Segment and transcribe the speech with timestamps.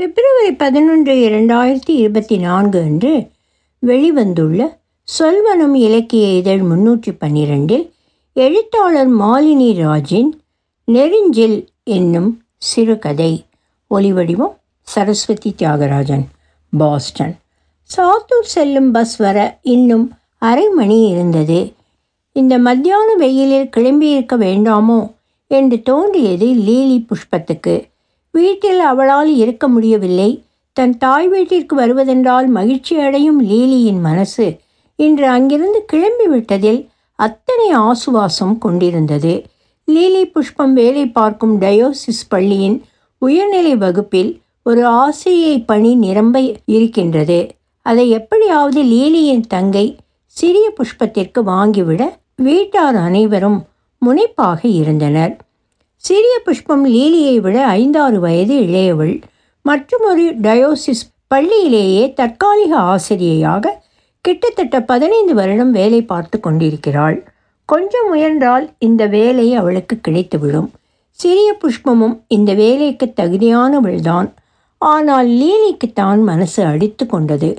[0.00, 3.28] பிப்ரவரி பதினொன்று இரண்டாயிரத்தி இருபத்தி நான்கு அன்று
[3.86, 4.76] வெளிவந்துள்ள
[5.18, 7.90] சொல்வனம் இலக்கிய இதழ் முன்னூற்றி பன்னிரெண்டில்
[8.32, 10.30] எழுத்தாளர் மாலினி ராஜின்
[10.84, 13.44] நெருஞ்சில் என்னும் சிறுகதை.
[13.90, 16.24] ஒலிவடிவம் சரஸ்வதி தியாகராஜன்
[16.78, 17.36] பாஸ்டன்.
[17.90, 21.72] சாத்தூர் செல்லும் பஸ் வர இன்னும் அரை மணி இருந்தது.
[22.32, 25.00] இந்த மத்தியான வெயிலில் கிளம்பியிருக்க வேண்டாமோ
[25.46, 27.88] என்று தோன்றியது லீலி புஷ்பத்துக்கு.
[28.30, 30.44] வீட்டில் அவளால் இருக்க முடியவில்லை.
[30.72, 34.56] தன் தாய் வீட்டிற்கு வருவதென்றால் மகிழ்ச்சி அடையும் லீலியின் மனசு
[34.96, 39.42] இன்று அங்கிருந்து கிளம்பிவிட்டதில் அத்தனை ஆசுவாசம் கொண்டிருந்தது.
[39.84, 42.82] லீலி புஷ்பம் வேலை பார்க்கும் டயோசிஸ் பள்ளியின்
[43.18, 47.50] உயர்நிலை வகுப்பில் ஒரு ஆசிரியை பணி நிரம்ப இருக்கின்றது.
[47.82, 49.96] அதை எப்படியாவது லீலியின் தங்கை
[50.36, 52.02] சிறிய புஷ்பத்திற்கு வாங்கிவிட
[52.36, 53.58] வீட்டார் அனைவரும்
[53.98, 55.32] முனைப்பாக இருந்தனர்.
[56.04, 59.22] சிறிய புஷ்பம் லீலியை விட ஐந்தாறு வயது இளையவள்
[59.62, 61.04] மற்றொரு டயோசிஸ்
[61.34, 63.72] பள்ளியிலேயே தற்காலிக ஆசிரியையாக
[64.24, 67.18] கிட்டத்தட்ட பதினைந்து வருடம் வேலை பார்த்து கொண்டிருக்கிறாள்.
[67.64, 70.70] கொஞ்சம் முயன்றால் இந்த வேலை அவளுக்கு கிடைத்துவிடும்.
[71.10, 74.28] சிறிய புஷ்பமும் இந்த வேலைக்கு தகுதியானவள்தான்.
[74.78, 77.50] ஆனால் லீலிக்கு தான் மனசு அடித்து கொண்டது.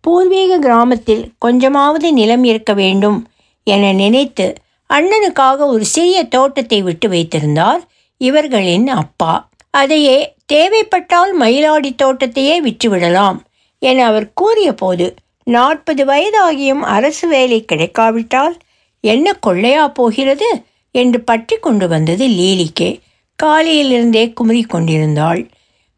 [0.00, 3.18] பூர்வீக கிராமத்தில் கொஞ்சமாவது நிலம் இருக்க வேண்டும்
[3.66, 4.46] என நினைத்து
[4.90, 7.82] அண்ணனுக்காக ஒரு சிறிய தோட்டத்தை விட்டு வைத்திருந்தார்.
[8.20, 9.48] இவர்களின் அப்பா?
[9.70, 13.38] அதையே தேவைப்பட்டால் மயிலாடி தோட்டத்தையே விற்றுவிடலாம்
[13.78, 15.14] என அவர் கூறிய போது
[15.46, 18.54] நாற்பது வயதாகியும் அரசு வேலை கிடைக்காவிட்டால்
[19.00, 20.48] என்ன கொள்ளையா போகிறது?
[20.90, 22.90] என்று பற்றி கொண்டு வந்தது லீலிக்கே.
[23.38, 25.40] காலையிலிருந்தே குமரி கொண்டிருந்தாள்.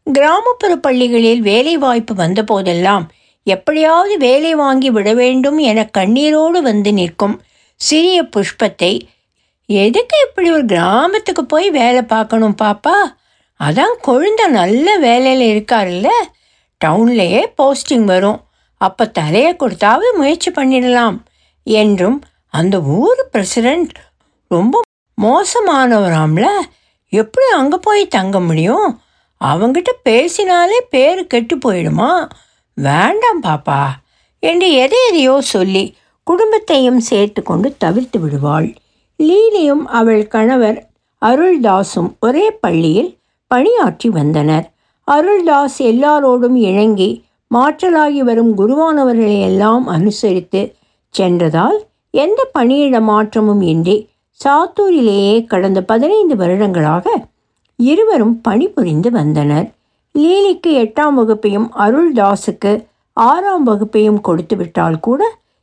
[0.07, 3.05] கிராமப்புற பள்ளிகளில் வேலை வாய்ப்பு வந்த போதெல்லாம்
[3.43, 7.35] எப்படியாவது வேலை வாங்கி விட வேண்டும் என கண்ணீரோடு வந்து நிற்கும்
[7.79, 8.93] சிறிய புஷ்பத்தை
[9.65, 12.95] எதுக்கு இப்படி ஒரு கிராமத்துக்கு போய் வேலை பார்க்கணும் பாப்பா?
[13.59, 16.07] அதான் கொழுந்த நல்ல வேலையில் இருக்காருல்ல.
[16.85, 18.39] டவுன்லேயே போஸ்டிங் வரும்.
[18.81, 21.17] அப்போ தலையை கொடுத்தாவது முயற்சி பண்ணிடலாம்
[21.63, 22.17] என்றும்
[22.53, 23.93] அந்த ஊர் பிரசிடெண்ட்
[24.51, 24.81] ரொம்ப
[25.21, 26.47] மோசமானவராம்ல.
[27.13, 29.01] எப்படி அங்கே போய் தங்க முடியும்?
[29.41, 32.11] அவங்கிட்ட பேசினாலே பேர் கெட்டு போயிடுமா?
[32.77, 33.81] வேண்டாம் பாப்பா
[34.43, 35.95] என்று எதை எதையோ சொல்லி
[36.29, 38.67] குடும்பத்தையும் சேர்த்து கொண்டு தவிர்த்து விடுவாள்.
[39.19, 40.79] லீலியும் அவள் கணவர்
[41.21, 43.11] அருள்தாஸும் ஒரே பள்ளியில்
[43.51, 44.65] பணியாற்றி வந்தனர்.
[45.07, 47.09] அருள்தாஸ் எல்லாரோடும் இணங்கி
[47.51, 50.61] மாற்றலாகி வரும் குருவானவர்களை எல்லாம் அனுசரித்து
[51.15, 51.77] சென்றதால்
[52.13, 53.97] எந்த பணியிட மாற்றமும் இன்றி
[54.39, 57.05] சாத்தூரிலேயே கடந்த பதினைந்து வருடங்களாக
[57.79, 59.67] இருவரும் பணிபுரிந்து வந்தனர்.
[60.15, 62.71] லீலிக்கு எட்டாம் வகுப்பையும் அருள்தாஸுக்கு
[63.17, 65.21] ஆறாம் வகுப்பையும் கொடுத்து விட்டால் கூட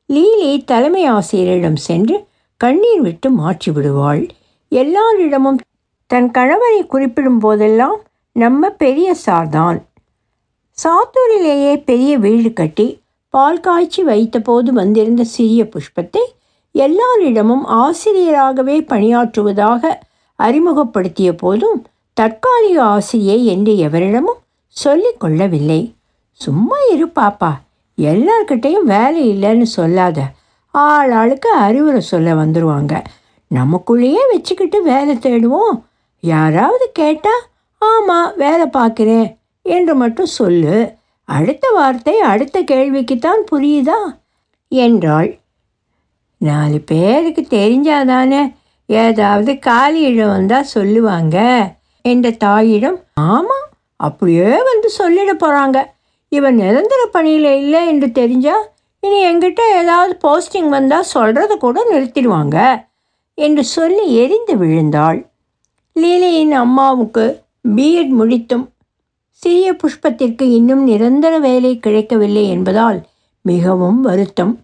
[0.09, 2.27] லீலி தலைமை ஆசிரியரிடம் சென்று
[2.57, 4.29] கண்ணீர் விட்டு மாற்றி விடுவாள்.
[4.69, 5.59] எல்லாரிடமும்
[6.07, 8.01] தன் கணவரை குறிப்பிடும் போதெல்லாம்
[8.33, 9.79] நம்ம பெரிய சார்தான்
[10.79, 13.01] சாத்தூரிலேயே பெரிய வீடு கட்டி
[13.31, 16.25] பால் காய்ச்சி வைத்தபோது வந்திருந்த சிறிய புஷ்பத்தை
[16.73, 19.93] எல்லாரிடமும் ஆசிரியராகவே பணியாற்றுவதாக
[20.37, 25.95] அறிமுகப்படுத்திய போதும் தற்காலிக ஆசிரியை என்று எவரிடமும் சொல்லிக் கொள்ளவில்லை.
[26.33, 27.53] சும்மா இரு பாப்பா
[27.99, 30.23] எல்லார்கிட்டையும் வேலை இல்லைன்னு சொல்லாத.
[30.71, 33.03] ஆள் ஆளுக்கு அறிவுரை சொல்ல வந்துடுவாங்க
[33.55, 35.83] நமக்குள்ளேயே வச்சுக்கிட்டு வேலை தேடுவோம்.
[36.21, 37.41] யாராவது கேட்டால்
[37.79, 39.37] ஆமாம் வேலை பார்க்குறேன்.
[39.63, 40.95] என்று மட்டும் சொல்லு.
[41.25, 44.19] அடுத்த வார்த்தை அடுத்த கேள்விக்குத்தான் புரியுதா?
[44.69, 45.39] என்றாள்.
[46.39, 48.55] நாலு பேருக்கு தெரிஞ்சாதானே
[48.87, 51.67] ஏதாவது காலியிடம் வந்தால் சொல்லுவாங்க.
[52.03, 55.85] என்ற தாயிடம் ஆமாம் அப்படியே வந்து சொல்லிட போகிறாங்க
[56.39, 58.57] இவன் நிரந்தர பணியில் இல்லை என்று தெரிஞ்சா
[59.03, 62.59] இனி எங்கிட்ட ஏதாவது போஸ்டிங் வந்தால் சொல்கிறத கூட நிறுத்திடுவாங்க
[63.39, 65.19] என்று சொல்லி எரிந்து விழுந்தாள்.
[65.97, 67.25] லீலையின் அம்மாவுக்கு
[67.77, 68.65] பிஎட் முடித்தும்
[69.43, 72.99] சிறிய புஷ்பத்திற்கு இன்னும் நிரந்தர வேலை கிடைக்கவில்லை என்பதால்
[73.45, 74.55] மிகவும் வருத்தம்.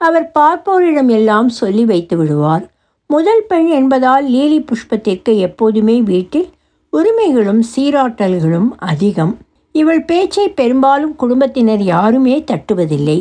[0.00, 2.64] அவர் பார்ப்போரிடம் எல்லாம் சொல்லி வைத்து விடுவார்.
[3.10, 6.48] முதல் பெண் என்பதால் லீலி புஷ்பத்திற்கு எப்போதுமே வீட்டில்
[6.92, 9.34] உரிமைகளும் சீராட்டல்களும் அதிகம்.
[9.80, 13.18] இவள் பேச்சை பெரும்பாலும் குடும்பத்தினர் யாருமே தட்டுவதில்லை.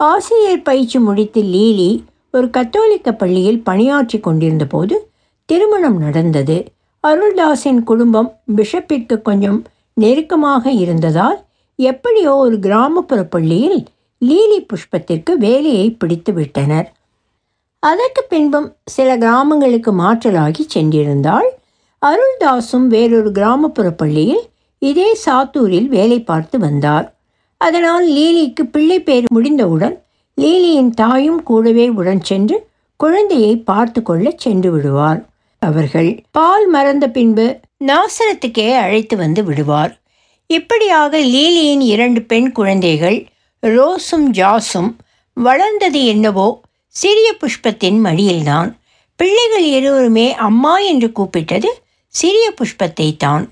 [0.00, 1.90] ஆசிரியர் பயிற்சி முடித்து லீலி
[2.34, 4.96] ஒரு கத்தோலிக்க பள்ளியில் பணியாற்றி கொண்டிருந்த போது
[5.48, 6.56] திருமணம் நடந்தது.
[7.04, 9.60] அருள்தாஸின் குடும்பம் பிஷப்பிற்கு கொஞ்சம்
[9.96, 11.38] நெருக்கமாக இருந்ததால்
[11.78, 13.80] எப்படியோ ஒரு கிராமப்புற பள்ளியில்
[14.22, 16.88] லீலி புஷ்பத்திற்கு வேலையை பிடித்து விட்டனர்.
[17.82, 21.48] அதற்கு பின்பும் சில கிராமங்களுக்கு மாற்றலாகி சென்றிருந்தாள்.
[22.02, 24.44] அருள்தாஸும் வேறொரு கிராமப்புற பள்ளியில்
[24.78, 27.14] இதே சாத்தூரில் வேலை பார்த்து வந்தார்.
[27.56, 30.02] அதனால் லீலிக்கு பிள்ளை பேர் முடிந்தவுடன்
[30.38, 32.56] லீலியின் தாயும் கூடவே உடன் சென்று
[32.96, 35.20] குழந்தையை பார்த்து கொள்ள சென்று விடுவார்.
[35.58, 39.92] அவர்கள் பால் மறந்த பின்பு நாசரத்துக்கே அழைத்து வந்து விடுவார்.
[40.46, 43.26] இப்படியாக லீலியின் இரண்டு பெண் குழந்தைகள்
[43.62, 44.90] ரோஸும் ஜாஸும்
[45.32, 48.70] வளர்ந்தது என்னவோ சிறிய புஷ்பத்தின் மடியில்தான்.
[49.16, 51.70] பிள்ளைகள் இருவருமே அம்மா என்று கூப்பிட்டது
[52.08, 53.44] சிறிய புஷ்பத்தை தான்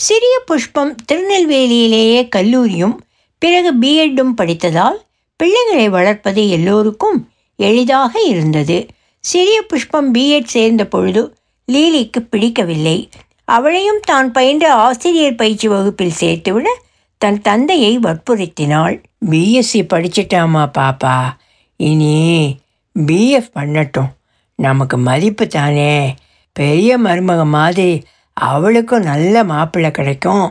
[0.00, 3.04] சிறிய புஷ்பம் திருநெல்வேலியிலேயே கல்லூரியும்
[3.38, 5.06] பிறகு பிஎட்டும் படித்ததால்
[5.36, 8.86] பிள்ளைகளை வளர்ப்பது எல்லோருக்கும் எளிதாக இருந்தது.
[9.20, 11.36] சிறிய புஷ்பம் பிஎட் சேர்ந்த பொழுது
[11.66, 13.08] லீலிக்கு பிடிக்கவில்லை.
[13.44, 16.66] அவளையும் தான் பயின்ற ஆசிரியர் பயிற்சி வகுப்பில் சேர்த்துவிட
[17.18, 19.02] தன் தந்தையை வற்புறுத்தினாள்.
[19.30, 21.36] பிஎஸ்சி படிச்சிட்டாமா பாப்பா?
[21.76, 22.56] இனி
[23.06, 24.10] பிஎஃப் பண்ணட்டும்.
[24.54, 26.14] நமக்கு மதிப்பு தானே.
[26.52, 28.02] பெரிய மருமக மாதிரி
[28.48, 30.46] அவளுக்கும் நல்ல மாப்பிள்ளை கிடைக்கும்.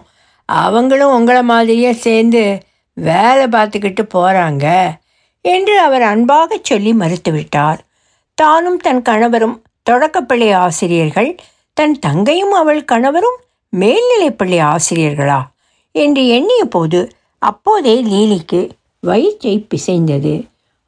[0.50, 2.44] அவங்களும் உங்களை மாதிரியே சேர்ந்து
[2.98, 4.66] வேலை பார்த்துக்கிட்டு போகிறாங்க
[5.46, 7.80] என்று அவர் அன்பாக சொல்லி மறுத்துவிட்டார்.
[8.38, 11.30] தானும் தன் கணவரும் தொடக்கப்பள்ளி ஆசிரியர்கள்
[11.78, 13.40] தன் தங்கையும் அவள் கணவரும்
[13.74, 15.42] மேல்நிலைப்பள்ளி ஆசிரியர்களா
[15.96, 17.00] என்று எண்ணிய போது
[17.42, 18.62] அப்போதே லீலிக்கு
[19.04, 20.34] வயிற்றை பிசைந்தது.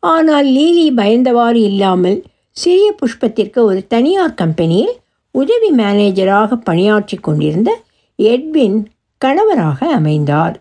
[0.04, 2.18] ஆனால் லீலி பயந்தவாறு இல்லாமல்
[2.58, 4.94] சிறிய புஷ்பத்திற்கு ஒரு தனியார் கம்பெனியில்
[5.32, 7.82] உதவி மேனேஜராக பணியாற்றி கொண்டிருந்த
[8.16, 8.86] எட்வின்
[9.18, 10.56] கணவராக அமைந்தார்.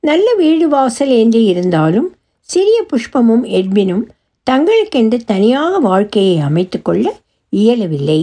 [0.00, 2.08] நல்ல வீடு வாசல் என்று இருந்தாலும்
[2.40, 4.04] சிறிய புஷ்பமும் எட்வினும்
[4.46, 7.06] தங்களுக்கென்று தனியாக வாழ்க்கையை அமைத்துக்கொள்ள
[7.48, 8.20] இயலவில்லை.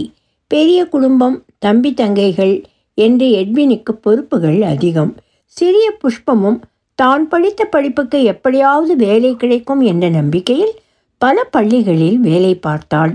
[0.48, 2.64] பெரிய குடும்பம் தம்பி தங்கைகள்
[2.94, 5.16] என்று எட்வினுக்கு பொறுப்புகள் அதிகம்.
[5.46, 6.58] சிறிய புஷ்பமும்
[6.94, 10.74] தான் படித்த படிப்புக்கு எப்படியாவது வேலை கிடைக்கும் என்ற நம்பிக்கையில்
[11.18, 13.12] பல பள்ளிகளில் வேலை பார்த்தாள்.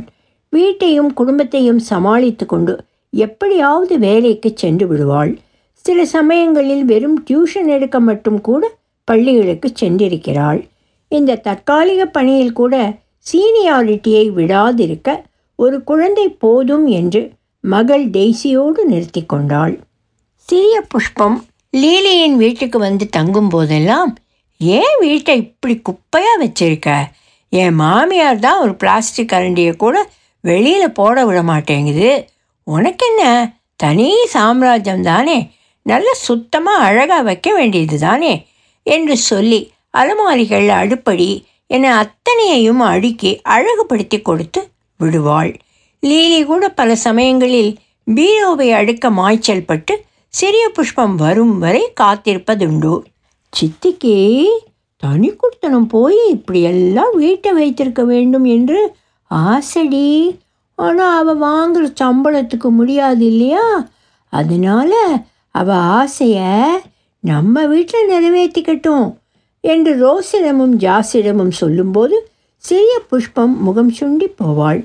[0.56, 2.74] வீட்டையும் குடும்பத்தையும் சமாளித்து கொண்டு
[3.14, 5.32] எப்படியாவது வேலைக்கு சென்று விடுவாள்.
[5.86, 8.64] சில சமயங்களில் வெறும் டியூஷன் எடுக்க மட்டும் கூட
[9.08, 10.60] பள்ளிகளுக்கு சென்றிருக்கிறாள்.
[11.12, 12.76] இந்த தற்காலிக பணியில் கூட
[13.26, 15.10] சீனியாரிட்டியை விடாதிருக்க
[15.60, 17.22] ஒரு குழந்தை போதும் என்று
[17.64, 19.76] மகள் டெய்ஸியோடு நிறுத்தி கொண்டாள்.
[20.50, 21.38] சிறிய புஷ்பம்
[21.74, 24.12] லீலியின் வீட்டுக்கு வந்து தங்கும் போதெல்லாம்
[24.62, 26.90] ஏன் வீட்டை இப்படி குப்பையாக வச்சிருக்க?
[27.54, 29.96] என் மாமியார் தான் ஒரு பிளாஸ்டிக் கரண்டியை கூட
[30.44, 32.10] வெளியில் போட விட மாட்டேங்குது.
[32.68, 33.24] உனக்கு என்ன
[33.76, 35.38] தனி சாம்ராஜ்யம் தானே.
[35.86, 38.34] நல்ல சுத்தமாக அழகாக வைக்க வேண்டியது தானே
[38.86, 39.60] என்று சொல்லி
[39.98, 41.30] அலமாரிகள் அடுப்படி
[41.68, 44.62] என அத்தனையையும் அடுக்கி அழகுபடுத்தி கொடுத்து
[45.00, 45.52] விடுவாள்.
[46.00, 47.72] லீலி கூட பல சமயங்களில்
[48.08, 49.94] பீரோவை அடுக்க மாய்ச்சல் பட்டு
[50.34, 52.94] சிறிய புஷ்பம் வரும் வரை காத்திருப்பதுண்டு.
[53.54, 54.16] சித்திக்கு
[55.04, 58.80] தனி கொடுத்தனம் போய் இப்படியெல்லாம் வீட்டை வைத்திருக்க வேண்டும் என்று
[59.32, 60.08] ஆசைடி.
[60.80, 63.66] ஆனால் அவள் வாங்குற சம்பளத்துக்கு முடியாது இல்லையா?
[64.34, 64.94] அதனால
[65.56, 66.54] அவள் ஆசையை
[67.24, 69.08] நம்ம வீட்டில் நிறைவேற்றிக்கட்டும்
[69.64, 72.16] என்று ரோசிடமும் ஜாசிடமும் சொல்லும்போது
[72.64, 74.82] சிறிய புஷ்பம் முகம் சுண்டி போவாள்.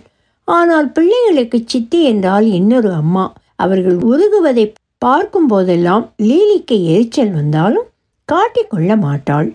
[0.49, 3.25] ஆனால் பிள்ளைகளுக்கு சித்தி என்றால் இன்னொரு அம்மா.
[3.57, 4.65] அவர்கள் உருகுவதை
[4.99, 7.89] பார்க்கும் போதெல்லாம் லீலிக்கு எரிச்சல் வந்தாலும்
[8.29, 9.49] காட்டிக்கொள்ள மாட்டாள்.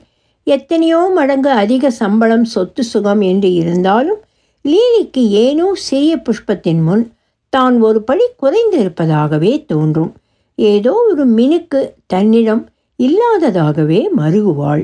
[0.47, 4.21] எத்தனையோ மடங்கு அதிக சம்பளம் சொத்து சுகம் என்று இருந்தாலும்
[4.65, 7.03] லீலிக்கு ஏனோ சிறிய புஷ்பத்தின் முன்
[7.49, 10.11] தான் ஒரு படி குறைந்து இருப்பதாகவே தோன்றும்.
[10.55, 12.63] ஏதோ ஒரு மினுக்கு தன்னிடம்
[12.99, 14.83] இல்லாததாகவே மருகுவாள்.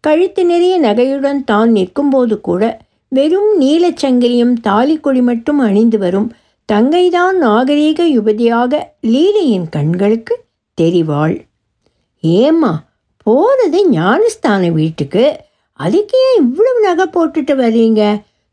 [0.00, 2.62] கழுத்து நிறைய நகையுடன் தான் நிற்கும்போது கூட
[3.08, 6.28] வெறும் நீலச்சங்கிலியும் தாலிக்கொடி மட்டும் அணிந்து வரும்
[6.68, 8.72] தங்கைதான் நாகரீக யுவதியாக
[9.12, 10.34] லீலையின் கண்களுக்கு
[10.78, 11.36] தெரிவாள்.
[12.20, 12.72] ஏம்மா
[13.26, 15.24] போகிறது ஞானஸ்தான வீட்டுக்கு?
[15.80, 18.02] அதுக்கே இவ்வளவு நகை போட்டுட்டு வர்றீங்க?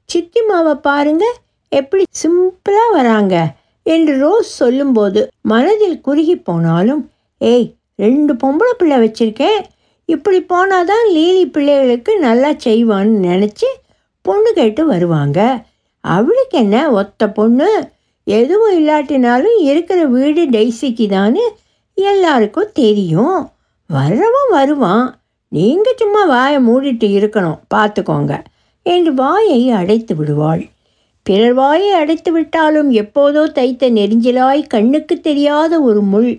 [0.10, 1.26] சித்திமாவை பாருங்க
[1.72, 3.36] எப்படி சிம்பிளாக வராங்க
[3.84, 7.02] என்று ரோஸ் சொல்லும்போது மனதில் குறுகி போனாலும்
[7.38, 9.60] ஏய் ரெண்டு பொம்பளை பிள்ளை வச்சுருக்கேன்.
[10.06, 13.70] இப்படி போனாதான் லீலி பிள்ளைகளுக்கு நல்லா செய்வான்னு நினச்சி
[14.22, 15.40] பொண்ணு கேட்டு வருவாங்க.
[16.00, 17.70] அவளுக்கு என்ன ஒத்த பொண்ணு?
[18.24, 21.46] எதுவும் இல்லாட்டினாலும் இருக்கிற வீடு டைசிக்கு தானே
[21.94, 23.40] எல்லாருக்கும் தெரியும்.
[23.90, 25.20] வரவும் வருவான்.
[25.52, 27.60] நீங்கள் சும்மா வாயை மூடிட்டு இருக்கணும்.
[27.76, 28.34] பார்த்துக்கோங்க
[28.96, 30.64] என்று வாயை அடைத்து விடுவாள்.
[31.26, 36.32] பிறர் வாயை அடைத்து விட்டாலும் எப்போதோ தைத்த நெறிஞ்சிலாய் கண்ணுக்கு தெரியாத ஒரு முள்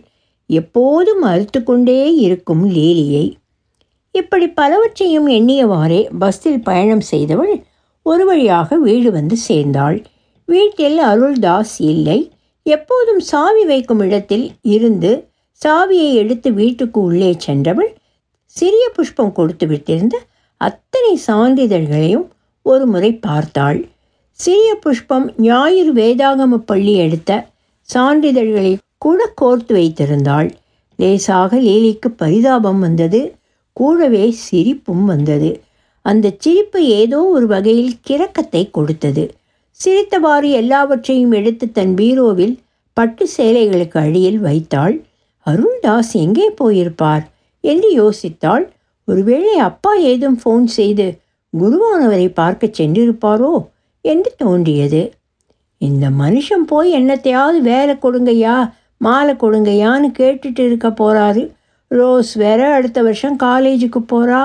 [0.50, 3.26] எப்போதும் அறுத்து கொண்டே இருக்கும் லீலியை.
[4.14, 7.54] இப்படி பலவற்றையும் எண்ணியவாறே பஸ்ஸில் பயணம் செய்தவள்
[8.06, 9.98] ஒரு வழியாக வீடு வந்து சேர்ந்தாள்.
[10.48, 12.18] வீட்டில் அருள்தாஸ் இல்லை.
[12.66, 15.10] எப்போதும் சாவி வைக்கும் இடத்தில் இருந்து
[15.60, 17.92] சாவியை எடுத்து வீட்டுக்கு உள்ளே சென்றவள்
[18.56, 20.16] சிறிய புஷ்பம் கொடுத்து விட்டிருந்த
[20.60, 22.26] அத்தனை சான்றிதழ்களையும்
[22.70, 23.78] ஒரு முறை பார்த்தாள்.
[24.40, 27.30] சிறிய புஷ்பம் ஞாயிறு வேதாகம பள்ளி எடுத்த
[27.88, 30.48] சான்றிதழ்களை கூட கோர்த்து வைத்திருந்தாள்.
[30.98, 33.20] லேசாக லீலிக்கு பரிதாபம் வந்தது.
[33.76, 35.50] கூடவே சிரிப்பும் வந்தது.
[36.04, 39.24] அந்த சிரிப்பு ஏதோ ஒரு வகையில் கிறக்கத்தை கொடுத்தது.
[39.80, 42.54] சிரித்தவாறு எல்லாவற்றையும் எடுத்து தன் பீரோவில்
[42.96, 44.96] பட்டு சேலைகளுக்கு அடியில் வைத்தாள்.
[45.46, 47.24] அருள்தாஸ் எங்கே போயிருப்பார்?
[47.64, 48.64] என்று யோசித்தாள்.
[49.08, 51.06] ஒருவேளை அப்பா ஏதும் ஃபோன் செய்து
[51.60, 53.52] குருவானவரை பார்க்க சென்றிருப்பாரோ
[54.04, 55.02] என்று தோன்றியது.
[55.80, 58.56] இந்த மனுஷன் போய் என்னத்தையாவது வேலை கொடுங்கய்யா
[59.06, 61.42] மாலை கொடுங்கய்யான்னு கேட்டுட்டு இருக்க போறாரு.
[61.90, 64.40] ரோஸ் வேற அடுத்த வருஷம் காலேஜுக்கு போகிறா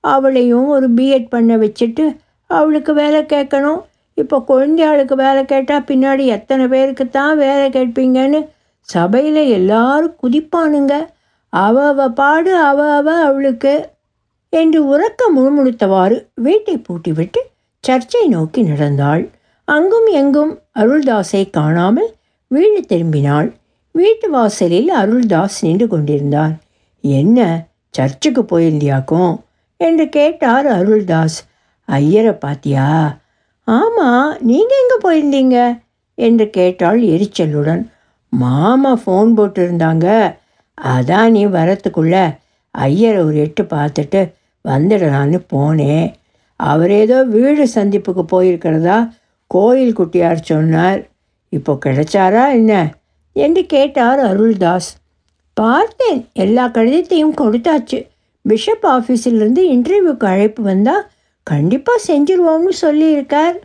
[0.00, 2.04] அவளையும் ஒரு பிஎட் பண்ண வச்சுட்டு
[2.50, 3.80] அவளுக்கு வேலை கேட்கணும்.
[4.14, 8.40] இப்போ குழந்தையாளுக்கு வேலை கேட்டால் பின்னாடி எத்தனை பேருக்கு தான் வேலை கேட்பீங்கன்னு
[8.88, 10.94] சபையில் எல்லாரும் குதிப்பானுங்க.
[11.52, 13.74] அவ அவ பாடு அவ அவ அவளுக்கு.
[14.58, 17.40] என்று உறக்க முழுமுழுத்தவாறு வீட்டை பூட்டிவிட்டு
[17.84, 19.22] சர்ச்சை நோக்கி நடந்தாள்.
[19.68, 22.10] அங்கும் எங்கும் அருள்தாஸை காணாமல்
[22.50, 23.48] வீடு திரும்பினாள்.
[23.94, 26.54] வீட்டு வாசலில் அருள்தாஸ் நின்று கொண்டிருந்தார்
[27.04, 27.38] என்ன
[27.94, 29.32] சர்ச்சுக்கு போயிருந்தியாக்கும்?
[29.80, 31.38] என்று கேட்டார் அருள்தாஸ்.
[31.88, 32.88] ஐயரை பாத்தியா?
[33.68, 35.58] ஆமாம் நீங்கள் எங்கே போயிருந்தீங்க?
[36.18, 37.82] என்று கேட்டாள் எரிச்சலுடன்.
[38.32, 40.06] மாமா ஃபோன் போட்டிருந்தாங்க.
[40.78, 42.16] அதான் நீ வரத்துக்குள்ள
[42.74, 44.20] ஐயரை ஒரு எட்டு பார்த்துட்டு
[44.66, 46.12] வந்துடலான்னு போனேன்.
[46.56, 49.08] அவர் ஏதோ வீடு சந்திப்புக்கு போயிருக்கிறதா
[49.46, 51.08] கோயில் குட்டியார் சொன்னார்.
[51.48, 52.94] இப்போ கிடைச்சாரா என்ன?
[53.32, 54.90] என்று கேட்டார் அருள்தாஸ்.
[55.54, 56.28] பார்த்தேன்.
[56.32, 58.06] எல்லா கடிதத்தையும் கொடுத்தாச்சு.
[58.42, 61.10] பிஷப் ஆஃபீஸிலிருந்து இன்டர்வியூக்கு அழைப்பு வந்தால்
[61.42, 63.56] கண்டிப்பாக செஞ்சுருவோம்னு சொல்லியிருக்கார்.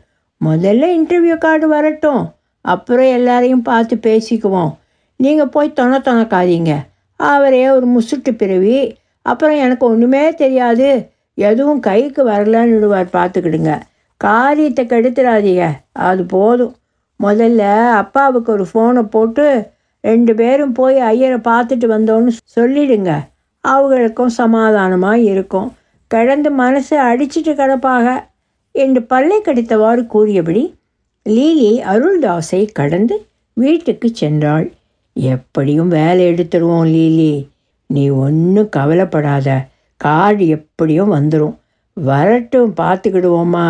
[0.46, 2.34] முதல்ல இன்டர்வியூ கார்டு வரட்டும்.
[2.62, 4.76] அப்புறம் எல்லாரையும் பார்த்து பேசிக்குவோம்.
[5.16, 6.76] நீங்கள் போய் தொண தொணக்காதீங்க.
[7.16, 11.10] அவரே ஒரு முசுட்டு பிறவி அப்புறம் எனக்கு ஒன்றுமே தெரியாது.
[11.34, 13.80] எதுவும் கைக்கு வரலன்னு விடுவார் பார்த்துக்கிடுங்க.
[14.18, 16.76] காரியத்தை கெடுத்துடாதீங்க அது போதும்.
[17.24, 19.68] முதல்ல அப்பாவுக்கு ஒரு ஃபோனை போட்டு
[20.02, 23.28] ரெண்டு பேரும் போய் ஐயரை பார்த்துட்டு வந்தோன்னு சொல்லிடுங்க.
[23.68, 25.74] அவங்களுக்கும் சமாதானமாக இருக்கும்.
[26.08, 28.24] கிடந்து மனசை அடிச்சிட்டு கிடப்பாக.
[28.72, 30.76] என்று பல்லை கடித்தவாறு கூறியபடி
[31.24, 34.72] லீலி அருள்தாஸை கடந்து வீட்டுக்கு சென்றாள்.
[35.14, 37.51] எப்படியும் வேலை எடுத்துருவோம் லீலி.
[37.92, 39.68] நீ ஒன்றும் கவலைப்படாத.
[39.98, 41.56] கார்டு எப்படியும் வந்துடும்
[41.94, 43.70] வரட்டும் பார்த்துக்கிடுவோமா?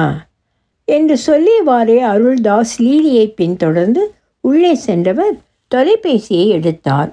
[0.86, 4.04] என்று சொல்லியவாறே அருள்தாஸ் லீலியை பின்தொடர்ந்து
[4.40, 5.34] உள்ளே சென்றவர்
[5.76, 7.12] தொலைபேசியை எடுத்தார்.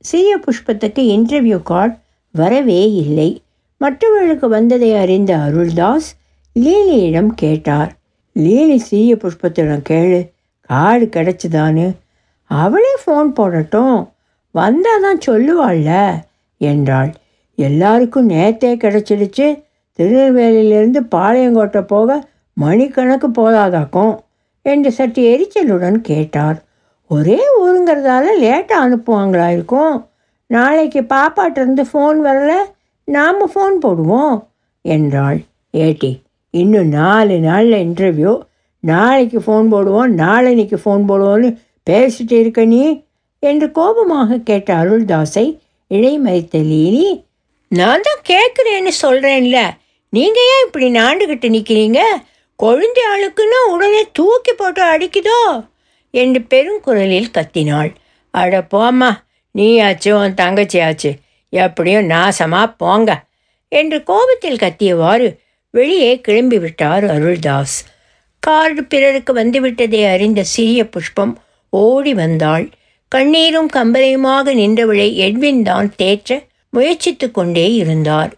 [0.00, 1.94] சிறிய புஷ்பத்துக்கு இன்டர்வியூ கார்டு
[2.32, 3.42] வரவே இல்லை.
[3.78, 6.08] மற்றவர்களுக்கு வந்ததை அறிந்த அருள்தாஸ்
[6.54, 7.92] லீலியிடம் கேட்டார்.
[8.32, 10.20] லீலி சிறிய புஷ்பத்திடம் கேளு.
[10.60, 11.86] கார்டு கிடச்சிதானு
[12.50, 14.12] அவளே ஃபோன் போடட்டும்.
[14.50, 15.90] வந்தால் தான் சொல்லுவாள்ல.
[16.56, 17.12] என்றாள்.
[17.58, 19.64] எல்லாருக்கும் நேத்தே கிடச்சிடுச்சு.
[19.98, 22.28] திருநெல்வேலியிலிருந்து பாளையங்கோட்டை போக
[22.60, 24.14] மணிக்கணக்கு போதாதாக்கும்
[24.62, 26.64] என்று சற்று எரிச்சலுடன் கேட்டார்.
[27.10, 30.06] ஒரே ஊருங்கிறதால லேட்டாக அனுப்புவாங்களா இருக்கும்
[30.46, 32.52] நாளைக்கு பாப்பாட்டிருந்து ஃபோன் வரல
[33.04, 34.44] நாம் ஃபோன் போடுவோம்
[34.80, 35.38] என்றாள்.
[35.76, 36.20] ஏட்டி
[36.50, 38.40] இன்னும் நாலு நாளில் இன்டர்வியூ
[38.80, 41.56] நாளைக்கு ஃபோன் போடுவோம் நாளன்னைக்கு ஃபோன் போடுவோன்னு
[41.90, 43.04] பேசிட்டு இருக்க நீ?
[43.38, 45.58] என்று கோபமாக கேட்ட அருள்தாஸை
[45.90, 47.24] இழைமறித்த லீலி
[47.68, 49.58] நான் தான் கேட்குறேன்னு சொல்கிறேன்ல
[50.10, 52.00] நீங்கள் ஏன் இப்படி நாண்டுக்கிட்டு நிற்கிறீங்க
[52.58, 55.40] கொழுந்தை ஆளுக்குன்னா உடனே தூக்கி போட்டு அடிக்குதோ?
[56.10, 57.90] என்று பெருங்குரலில் கத்தினாள்.
[58.30, 59.10] அட போம்மா
[59.54, 61.10] நீயாச்சு உன் தங்கச்சியாச்சு.
[61.48, 63.10] எப்படியும் நாசமாக போங்க
[63.68, 65.28] என்று கோபத்தில் கத்தியவாறு
[65.70, 67.76] வெளியே கிளம்பி விட்டார் அருள்தாஸ்.
[68.38, 71.34] கார்டு பிறருக்கு வந்துவிட்டதை அறிந்த சிறிய புஷ்பம்
[71.68, 72.66] ஓடி வந்தாள்.
[73.12, 76.38] கண்ணீரும் கம்பலையுமாக நின்றவளை எட்வின் தான் தேற்ற
[76.72, 78.32] முயற்சித்து கொண்டே இருந்தார்.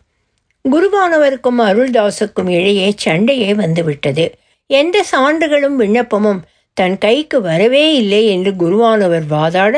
[0.64, 4.24] குருவானவருக்கும் அருள்தாஸுக்கும் இடையே சண்டையே வந்துவிட்டது.
[4.70, 6.40] எந்த சான்றுகளும் விண்ணப்பமும்
[6.76, 9.76] தன் கைக்கு வரவே இல்லை என்று குருவானவர் வாதாட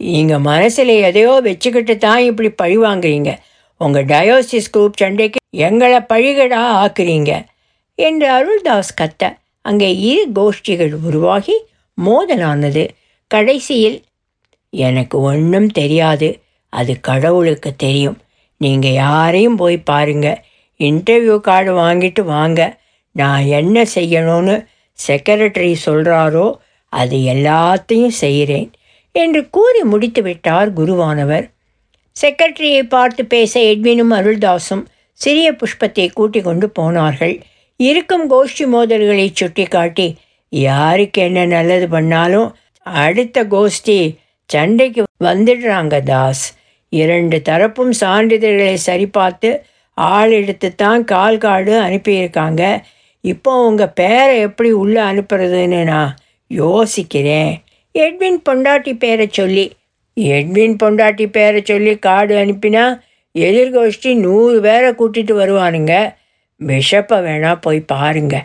[0.00, 3.30] இங்கே மனசில் எதையோ வச்சுக்கிட்டு தான் இப்படி பழி வாங்குறீங்க.
[3.80, 7.32] உங்கள் டயோசிஸ் குரூப் சண்டைக்கு எங்களை பழிகடா ஆக்குறீங்க
[7.98, 9.22] என்று அருள்தாஸ் கத்த
[9.64, 11.56] அங்கே இரு கோஷ்டிகள் உருவாகி
[11.98, 12.84] மோதலானது.
[13.30, 13.98] கடைசியில்
[14.88, 16.28] எனக்கு ஒன்றும் தெரியாது.
[16.72, 18.18] அது கடவுளுக்கு தெரியும்.
[18.60, 20.28] நீங்கள் யாரையும் போய் பாருங்க.
[20.80, 22.60] இன்டர்வியூ கார்டு வாங்கிட்டு வாங்க.
[23.12, 24.56] நான் என்ன செய்யணும்னு
[24.98, 26.46] செக்ரட்டரி சொல்கிறாரோ
[26.92, 28.70] அது எல்லாத்தையும் செய்கிறேன்
[29.12, 31.46] என்று கூறி முடித்து விட்டார் குருவானவர்.
[32.16, 34.84] செக்ரட்டரியை பார்த்து பேச எட்வினும் அருள்தாஸும்
[35.20, 37.34] சிறிய புஷ்பத்தை கூட்டிக் கொண்டு போனார்கள்.
[37.80, 40.06] இருக்கும் கோஷ்டி மோதல்களை சுட்டிக்காட்டி
[40.48, 42.48] யாருக்கு என்ன நல்லது பண்ணாலும்
[42.86, 43.98] அடுத்த கோஷ்டி
[44.50, 46.44] சண்டைக்கு வந்துடுறாங்க தாஸ்.
[46.88, 49.50] இரண்டு தரப்பும் சான்றிதழ்களை சரிபார்த்து
[49.94, 52.62] ஆள் எடுத்து தான் கால் கார்டு அனுப்பியிருக்காங்க.
[53.20, 56.16] இப்போ உங்கள் பேரை எப்படி உள்ளே அனுப்புறதுன்னு நான்
[56.50, 57.52] யோசிக்கிறேன்.
[57.94, 59.72] எட்வின் பொண்டாட்டி பேரை சொல்லி
[60.16, 62.84] எட்வின் பொண்டாட்டி பேரை சொல்லி கார்டு அனுப்பினா
[63.34, 65.94] எதிர்கோஷ்டி நூறு பேரை கூட்டிட்டு வருவானுங்க.
[66.60, 68.36] பிஷப்பை வேணா போய் பாருங்க.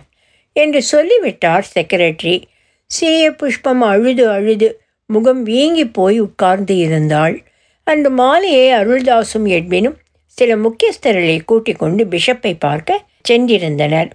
[0.53, 2.43] என்று சொல்லிவிட்டார் செக்ரட்டரி.
[2.85, 7.35] சிறிய புஷ்பம் அழுது அழுது முகம் வீங்கி போய் உட்கார்ந்து இருந்தாள்.
[7.83, 14.09] அன்று மாலையே அருள்தாசும் எட்வினும் சில முக்கியஸ்தர்களை கூட்டிக் கொண்டு பிஷப்பை பார்க்க சென்றிருந்தனர்.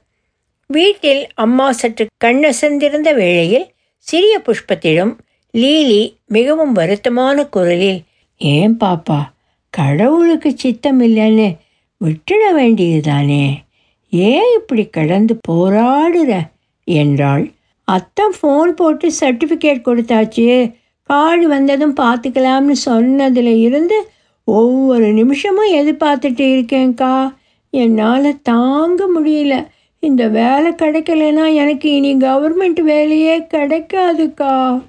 [0.67, 3.67] வீட்டில் அம்மா சற்று கண்ணசந்திருந்த வேளையில்
[3.99, 5.13] சிறிய புஷ்பத்திடம்
[5.55, 8.01] லீலி மிகவும் வருத்தமான குரலில்
[8.37, 9.21] ஏன் பாப்பா
[9.71, 11.57] கடவுளுக்கு சித்தம் இல்லைன்னு
[12.01, 13.45] விட்டுட வேண்டியதுதானே?
[14.11, 16.41] ஏன் இப்படி கடந்து போராடுற?
[16.85, 17.45] என்றாள்.
[17.89, 20.49] அத்தான் ஃபோன் போட்டு சர்டிஃபிகேட் கொடுத்தாச்சு
[21.09, 24.11] கால் வந்ததும் பார்த்துக்கலாம்னு சொன்னதில் இருந்து
[24.45, 27.35] ஒவ்வொரு நிமிஷமும் எதிர்பார்த்துட்டு இருக்கேன்க்கா.
[27.71, 29.67] என்னால் தாங்க முடியல.
[29.99, 34.83] இந்த வேலை கிடைக்கலன்னா எனக்கு இனி கவர்மெண்ட் வேலையே கிடைக்காதுக்கா.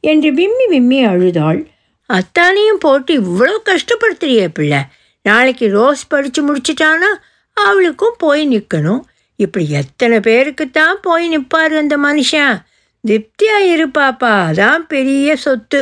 [0.00, 1.66] என்று விம்மி விம்மி அழுதாள்.
[2.08, 4.78] அத்தானையும் போட்டு இவ்வளோ கஷ்டப்படுத்துறிய பிள்ளை.
[5.22, 7.10] நாளைக்கு ரோஸ் படித்து முடிச்சிட்டானா?
[7.52, 9.00] அவளுக்கும் போய் நிற்கணும்
[9.36, 12.56] இப்படி எத்தனை பேருக்கு தான் போய் நிற்பார் அந்த மனுஷன்?
[13.04, 15.80] திருப்தியாக இருப்பாப்பா அதான் பெரிய சொத்து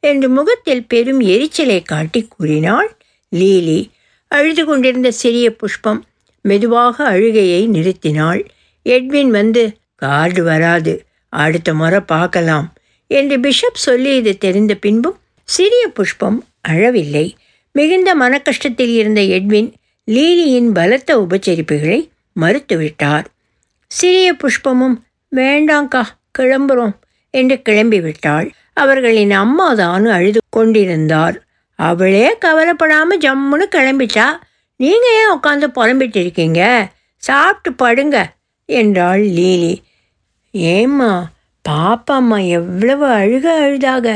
[0.00, 2.96] என்று முகத்தில் பெரும் எரிச்சலை காட்டி கூறினாள்
[3.32, 3.80] லீலி.
[4.28, 6.00] அழுது கொண்டிருந்த சிறிய புஷ்பம்
[6.42, 8.44] மெதுவாக அழுகையை நிறுத்தினாள்.
[8.86, 9.62] எட்வின் வந்து
[9.94, 12.68] கார்டு வராது அடுத்த முறை பார்க்கலாம்
[13.06, 17.26] என்று பிஷப் சொல்லியது தெரிந்த பின்பும் சிறிய புஷ்பம் அழவில்லை.
[17.72, 19.72] மிகுந்த மனக்கஷ்டத்தில் இருந்த எட்வின்
[20.08, 22.00] லீலியின் பலத்த உபச்சரிப்புகளை
[22.36, 23.26] மறுத்துவிட்டார்.
[23.86, 24.96] சிறிய புஷ்பமும்
[25.36, 26.02] வேண்டாங்க்கா
[26.38, 26.94] கிளம்புறோம்
[27.34, 28.48] என்று கிளம்பிவிட்டாள்.
[28.72, 31.36] அவர்களின் அம்மாதான் அழுது கொண்டிருந்தார்.
[31.78, 34.28] அவளே கவலைப்படாமல் ஜம்முன்னு கிளம்பிட்டா
[34.80, 36.62] நீங்கள் ஏன் உட்காந்து புலம்பிட்டு இருக்கீங்க
[37.22, 38.16] சாப்பிட்டு படுங்க
[38.68, 39.74] என்றாள் லீலி.
[40.50, 41.12] ஏம்மா
[41.68, 44.06] பாப்பாம்மா எவ்வளவு அழுக அழுதாக.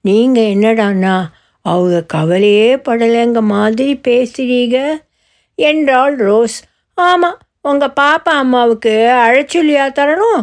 [0.00, 1.16] நீங்கள் என்னடாண்ணா
[1.64, 4.76] அவங்க கவலையே படலைங்க மாதிரி பேசுறீங்க?
[5.54, 6.58] என்றாள் ரோஸ்.
[6.94, 8.92] ஆமாம் உங்கள் பாப்பா அம்மாவுக்கு
[9.24, 10.42] அழைச்சொல்லியா தரணும்?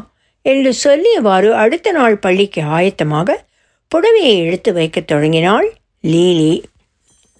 [0.52, 3.38] என்று சொல்லியவாறு அடுத்த நாள் பள்ளிக்கு ஆயத்தமாக
[3.92, 5.68] புடவையை எடுத்து வைக்கத் தொடங்கினாள்
[6.04, 6.54] லீலி.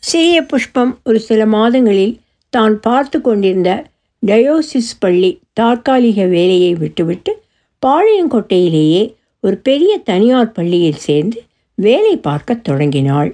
[0.04, 2.16] சிறிய புஷ்பம் ஒரு சில மாதங்களில்
[2.50, 3.72] தான் பார்த்து கொண்டிருந்த
[4.26, 7.32] டயோசிஸ் பள்ளி தற்காலிக வேலையை விட்டுவிட்டு
[7.86, 9.04] பாளையங்கோட்டையிலேயே
[9.42, 11.40] ஒரு பெரிய தனியார் பள்ளியில் சேர்ந்து
[11.76, 13.32] வேலை பார்க்க தொடங்கினாள்.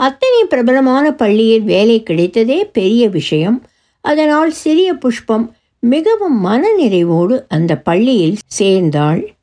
[0.00, 3.58] அத்தனை பிரபலமான பள்ளியில் வேலை கிடைத்ததே பெரிய விஷயம்.
[4.04, 5.46] அதனால் சிறிய புஷ்பம்
[5.80, 9.34] மிகவும் மனநிறைவோடு அந்த பள்ளியில் சேர்ந்தாள்.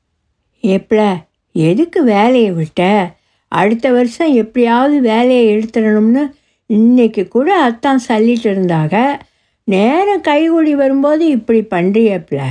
[0.62, 1.16] எப்பல
[1.52, 3.12] எதுக்கு வேலையை விட்ட?
[3.48, 6.32] அடுத்த வருஷம் எப்படியாவது வேலையை எடுத்துடணும்னு
[6.66, 9.20] இன்னைக்கு கூட அத்தான் சொல்லிட்டு இருந்தாக.
[9.64, 12.42] நேரம் கைகூடி வரும்போது இப்படி பண்ணுறியப்ல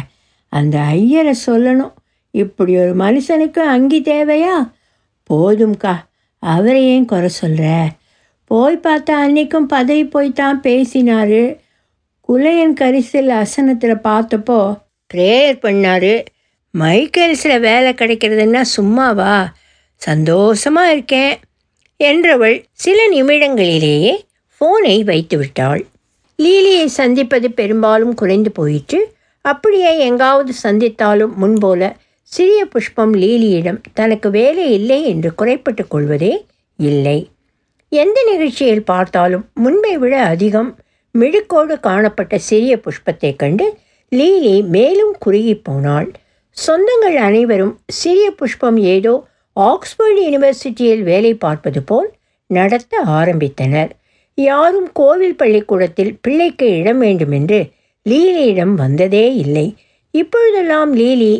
[0.49, 1.93] அந்த ஐயரை சொல்லணும்.
[2.31, 4.71] இப்படி ஒரு மனுஷனுக்கு அங்கி தேவையா?
[5.31, 5.95] போதும்க்கா
[6.39, 7.89] அவரை ஏன் குறை சொல்கிற
[8.45, 11.63] போய் பார்த்தா அன்னைக்கும் பதவி போய்த்தான் பேசினார்.
[12.29, 14.59] குலையன் கரிசல் அசனத்தில் பார்த்தப்போ
[15.15, 16.13] ப்ரேயர் பண்ணார்.
[16.75, 19.35] மைக்கேல்ஸில் வேலை கிடைக்கிறதுன்னா சும்மாவா?
[19.97, 21.35] சந்தோஷமாக இருக்கேன்
[22.01, 24.15] என்றவள் சில நிமிடங்களிலேயே
[24.61, 25.83] ஃபோனை வைத்து விட்டாள்.
[26.39, 29.01] லீலியை சந்திப்பது பெரும்பாலும் குறைந்து போயிற்று.
[29.41, 31.93] அப்படியே எங்காவது சந்தித்தாலும் முன்போல
[32.33, 36.33] சிறிய புஷ்பம் லீலியிடம் தனக்கு வேலை இல்லை என்று குறைப்பட்டு கொள்வதே
[36.79, 37.19] இல்லை.
[37.89, 40.71] எந்த நிகழ்ச்சியில் பார்த்தாலும் முன்பை விட அதிகம்
[41.15, 43.67] மிழுக்கோடு காணப்பட்ட சிறிய புஷ்பத்தை கண்டு
[44.13, 46.09] லீலி மேலும் குறுகி போனாள்.
[46.57, 49.15] சொந்தங்கள் அனைவரும் சிறிய புஷ்பம் ஏதோ
[49.57, 52.09] ஆக்ஸ்போர்டு யூனிவர்சிட்டியில் வேலை பார்ப்பது போல்
[52.51, 53.91] நடத்த ஆரம்பித்தனர்.
[54.39, 57.59] யாரும் கோவில் பள்ளிக்கூடத்தில் பிள்ளைக்கு இடம் வேண்டுமென்று
[58.07, 59.67] லீலியிடம் வந்ததே இல்லை.
[60.15, 61.35] இப்பொழுதெல்லாம் லீலி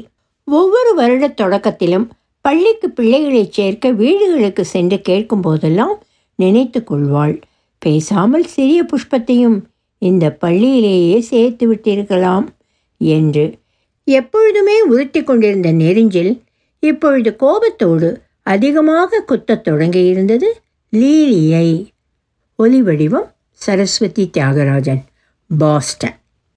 [0.49, 2.07] ஒவ்வொரு வருட தொடக்கத்திலும்
[2.45, 5.97] பள்ளிக்கு பிள்ளைகளை சேர்க்க வீடுகளுக்கு சென்று கேட்கும் போதெல்லாம்
[6.39, 7.35] நினைத்து கொள்வாள்.
[7.85, 9.59] பேசாமல் சிறிய புஷ்பத்தையும்
[9.99, 12.47] இந்த பள்ளியிலேயே சேர்த்து விட்டிருக்கலாம்
[12.99, 13.45] என்று.
[14.07, 16.33] எப்பொழுதுமே உறுத்தி கொண்டிருந்த நெருஞ்சில்
[16.79, 18.11] இப்பொழுது கோபத்தோடு
[18.53, 20.49] அதிகமாக குத்தத் தொடங்கியிருந்தது
[20.97, 21.71] லீலியை.
[22.57, 25.03] ஒலி வடிவம் சரஸ்வதி தியாகராஜன்
[25.59, 26.19] பாஸ்டன்.